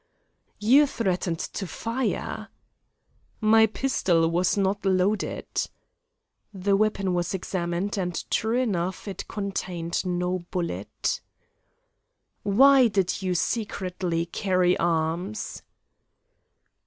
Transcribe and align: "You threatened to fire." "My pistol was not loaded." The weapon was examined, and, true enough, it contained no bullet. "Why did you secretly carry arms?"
"You 0.59 0.87
threatened 0.87 1.37
to 1.37 1.67
fire." 1.67 2.47
"My 3.39 3.67
pistol 3.67 4.27
was 4.31 4.57
not 4.57 4.83
loaded." 4.83 5.45
The 6.51 6.75
weapon 6.75 7.13
was 7.13 7.35
examined, 7.35 7.99
and, 7.99 8.15
true 8.31 8.57
enough, 8.59 9.07
it 9.07 9.27
contained 9.27 10.03
no 10.03 10.39
bullet. 10.49 11.21
"Why 12.41 12.87
did 12.87 13.21
you 13.21 13.35
secretly 13.35 14.25
carry 14.25 14.75
arms?" 14.79 15.61